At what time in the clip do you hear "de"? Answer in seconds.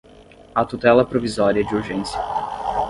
1.63-1.75